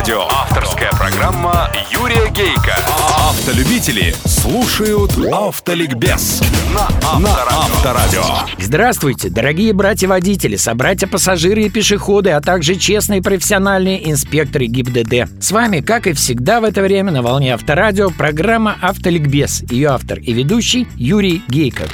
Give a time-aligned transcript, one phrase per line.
[0.00, 0.28] Авторадио.
[0.30, 2.74] Авторская программа Юрия Гейка.
[3.18, 6.40] Автолюбители слушают Автоликбез
[6.74, 8.24] на Авторадио.
[8.58, 15.42] Здравствуйте, дорогие братья-водители, собратья-пассажиры и пешеходы, а также честные профессиональные инспекторы ГИБДД.
[15.42, 19.64] С вами, как и всегда в это время на волне Авторадио, программа «Автоликбез».
[19.70, 21.90] Ее автор и ведущий Юрий Гейков.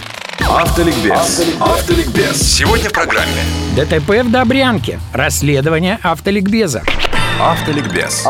[0.48, 1.42] Автоликбез.
[1.58, 2.40] Автоликбез.
[2.40, 3.42] Сегодня в программе
[3.74, 5.00] ДТП в Добрянке.
[5.12, 6.84] Расследование автоликбеза.
[7.40, 8.26] Автоликбез.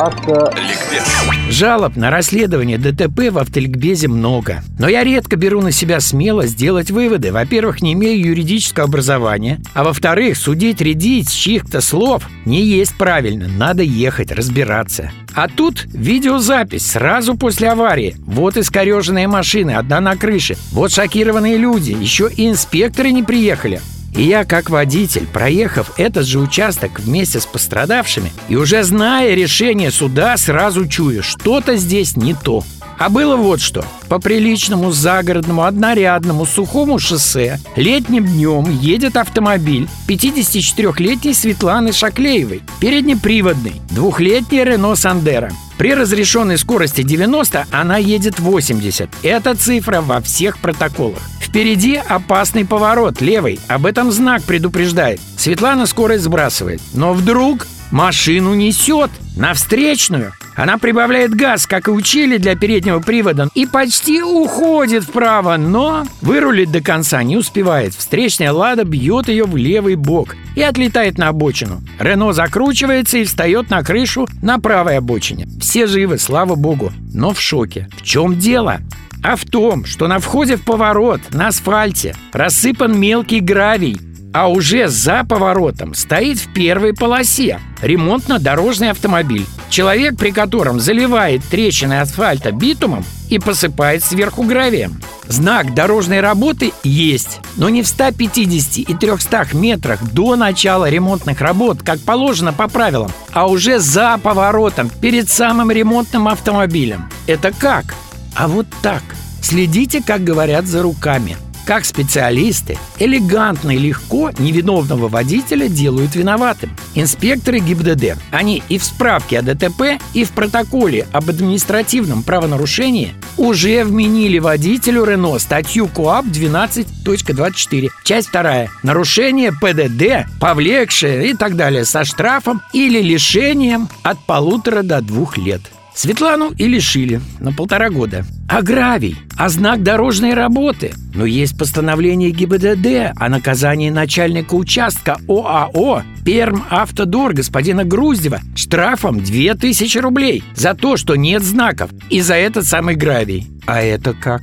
[0.56, 1.06] Ликбез.
[1.48, 4.64] Жалоб на расследование ДТП в автоликбезе много.
[4.80, 7.30] Но я редко беру на себя смело сделать выводы.
[7.30, 9.60] Во-первых, не имею юридического образования.
[9.74, 13.46] А во-вторых, судить, рядить с чьих-то слов не есть правильно.
[13.46, 15.12] Надо ехать, разбираться.
[15.34, 18.16] А тут видеозапись сразу после аварии.
[18.26, 20.56] Вот искореженные машины, одна на крыше.
[20.72, 21.92] Вот шокированные люди.
[21.92, 23.80] Еще и инспекторы не приехали.
[24.16, 29.90] И я, как водитель, проехав этот же участок вместе с пострадавшими и уже зная решение
[29.90, 32.64] суда, сразу чую, что-то здесь не то.
[32.98, 33.84] А было вот что.
[34.08, 44.64] По приличному загородному однорядному сухому шоссе летним днем едет автомобиль 54-летней Светланы Шаклеевой, переднеприводный, двухлетний
[44.64, 45.52] Рено Сандера.
[45.78, 49.10] При разрешенной скорости 90 она едет 80.
[49.22, 51.20] Это цифра во всех протоколах.
[51.40, 53.60] Впереди опасный поворот, левый.
[53.68, 55.20] Об этом знак предупреждает.
[55.38, 56.80] Светлана скорость сбрасывает.
[56.92, 60.32] Но вдруг машину несет на встречную.
[60.56, 66.72] Она прибавляет газ, как и учили для переднего привода, и почти уходит вправо, но вырулить
[66.72, 67.94] до конца не успевает.
[67.94, 71.82] Встречная «Лада» бьет ее в левый бок и отлетает на обочину.
[71.98, 75.46] Рено закручивается и встает на крышу на правой обочине.
[75.60, 77.90] Все живы, слава богу, но в шоке.
[77.94, 78.80] В чем дело?
[79.22, 84.00] А в том, что на входе в поворот на асфальте рассыпан мелкий гравий,
[84.36, 89.46] а уже за поворотом стоит в первой полосе ремонтно-дорожный автомобиль.
[89.70, 95.00] Человек, при котором заливает трещины асфальта битумом и посыпает сверху гравием.
[95.26, 101.78] Знак дорожной работы есть, но не в 150 и 300 метрах до начала ремонтных работ,
[101.82, 107.08] как положено по правилам, а уже за поворотом, перед самым ремонтным автомобилем.
[107.26, 107.94] Это как?
[108.34, 109.02] А вот так.
[109.40, 116.74] Следите, как говорят, за руками– как специалисты элегантно и легко невиновного водителя делают виноватым.
[116.94, 123.84] Инспекторы ГИБДД, они и в справке о ДТП, и в протоколе об административном правонарушении уже
[123.84, 128.66] вменили водителю Рено статью КОАП 12.24, часть 2.
[128.82, 135.62] Нарушение ПДД, повлекшее и так далее со штрафом или лишением от полутора до двух лет.
[135.96, 138.26] Светлану и лишили на полтора года.
[138.48, 139.16] А гравий?
[139.38, 140.92] А знак дорожной работы?
[141.14, 149.98] Но есть постановление ГИБДД о наказании начальника участка ОАО «Перм Автодор» господина Груздева штрафом 2000
[149.98, 153.48] рублей за то, что нет знаков и за этот самый гравий.
[153.66, 154.42] А это как?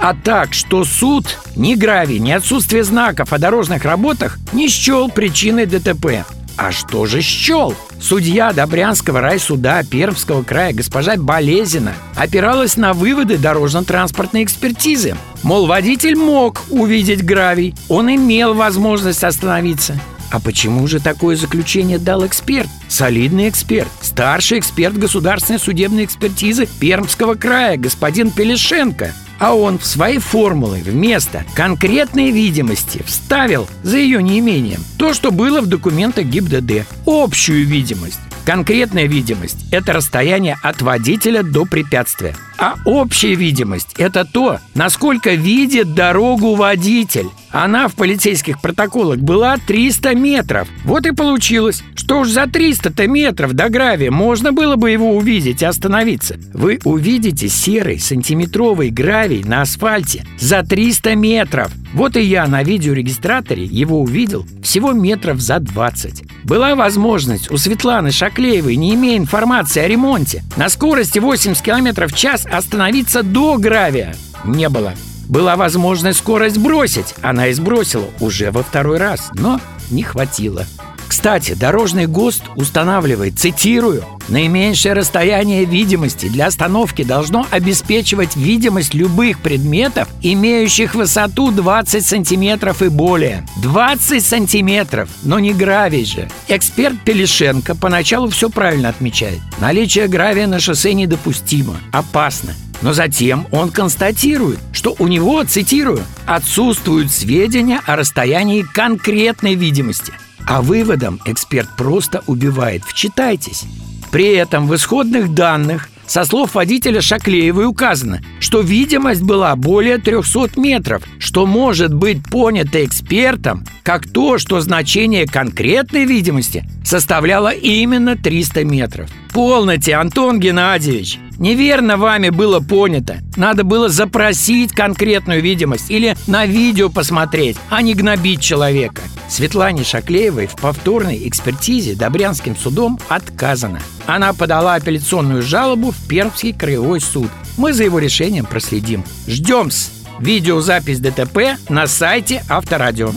[0.00, 5.66] А так, что суд ни гравий, ни отсутствие знаков о дорожных работах не счел причиной
[5.66, 6.24] ДТП.
[6.58, 7.72] А что же счел?
[8.00, 15.14] Судья Добрянского райсуда Пермского края госпожа Болезина опиралась на выводы дорожно-транспортной экспертизы.
[15.44, 20.00] Мол, водитель мог увидеть гравий, он имел возможность остановиться.
[20.32, 22.68] А почему же такое заключение дал эксперт?
[22.88, 29.12] Солидный эксперт, старший эксперт государственной судебной экспертизы Пермского края, господин Пелешенко.
[29.38, 35.60] А он в свои формулы вместо конкретной видимости вставил за ее неимением то, что было
[35.60, 36.86] в документах ГИБДД.
[37.06, 38.20] Общую видимость.
[38.44, 42.34] Конкретная видимость– это расстояние от водителя до препятствия.
[42.58, 47.28] А общая видимость– это то, насколько видит дорогу водитель.
[47.50, 50.68] Она в полицейских протоколах была 300 метров.
[50.84, 55.62] Вот и получилось, что уж за 300-то метров до гравия можно было бы его увидеть
[55.62, 56.36] и остановиться.
[56.52, 61.70] Вы увидите серый сантиметровый гравий на асфальте за 300 метров.
[61.94, 66.24] Вот и я на видеорегистраторе его увидел всего метров за 20.
[66.44, 72.14] Была возможность у Светланы Шаклеевой, не имея информации о ремонте, на скорости 80 км в
[72.14, 74.14] час остановиться до гравия.
[74.44, 74.94] Не было.
[75.28, 77.14] Была возможность скорость бросить.
[77.22, 79.60] Она и сбросила уже во второй раз, но
[79.90, 80.64] не хватило.
[81.08, 90.06] Кстати, дорожный ГОСТ устанавливает, цитирую, «Наименьшее расстояние видимости для остановки должно обеспечивать видимость любых предметов,
[90.22, 93.46] имеющих высоту 20 сантиметров и более».
[93.62, 96.28] 20 сантиметров, но не гравий же.
[96.46, 99.40] Эксперт Пелешенко поначалу все правильно отмечает.
[99.60, 102.54] Наличие гравия на шоссе недопустимо, опасно.
[102.82, 110.12] Но затем он констатирует, что у него, цитирую, отсутствуют сведения о расстоянии конкретной видимости.
[110.48, 112.82] А выводом эксперт просто убивает.
[112.82, 113.64] Вчитайтесь.
[114.10, 120.58] При этом в исходных данных со слов водителя Шаклеевой указано, что видимость была более 300
[120.58, 128.64] метров, что может быть понято экспертом как то, что значение конкретной видимости составляло именно 300
[128.64, 129.10] метров.
[129.38, 131.20] Полноте, Антон Геннадьевич!
[131.38, 133.18] Неверно вами было понято.
[133.36, 139.00] Надо было запросить конкретную видимость или на видео посмотреть, а не гнобить человека.
[139.28, 143.78] Светлане Шаклеевой в повторной экспертизе Добрянским судом отказано.
[144.06, 147.30] Она подала апелляционную жалобу в Пермский краевой суд.
[147.56, 149.04] Мы за его решением проследим.
[149.28, 149.92] Ждем-с!
[150.18, 153.12] Видеозапись ДТП на сайте Авторадио.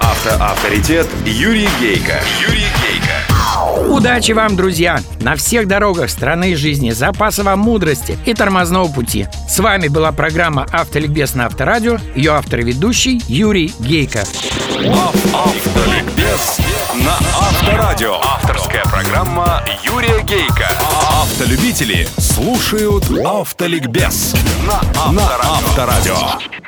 [0.00, 2.18] Автоавторитет Юрий Гейко.
[2.48, 2.79] Юрий Гейко.
[3.90, 5.00] Удачи вам, друзья!
[5.20, 9.26] На всех дорогах страны и жизни запаса вам мудрости и тормозного пути.
[9.48, 11.98] С вами была программа «Автоликбез» на Авторадио.
[12.14, 14.20] Ее автор и ведущий Юрий Гейко.
[15.34, 16.60] Автоликбез
[16.94, 18.14] на Авторадио.
[18.22, 20.68] Авторская программа Юрия Гейка.
[21.22, 24.36] Автолюбители слушают Автоликбез
[25.10, 26.59] на Авторадио.